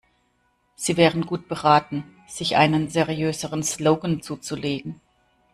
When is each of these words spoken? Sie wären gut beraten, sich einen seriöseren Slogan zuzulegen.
Sie 0.75 0.97
wären 0.97 1.27
gut 1.27 1.47
beraten, 1.47 2.03
sich 2.27 2.55
einen 2.55 2.89
seriöseren 2.89 3.61
Slogan 3.61 4.23
zuzulegen. 4.23 4.99